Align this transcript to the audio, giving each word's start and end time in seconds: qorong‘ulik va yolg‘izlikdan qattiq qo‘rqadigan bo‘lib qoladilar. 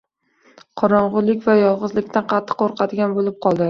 qorong‘ulik 0.83 1.45
va 1.45 1.57
yolg‘izlikdan 1.61 2.29
qattiq 2.35 2.63
qo‘rqadigan 2.67 3.19
bo‘lib 3.21 3.43
qoladilar. 3.47 3.59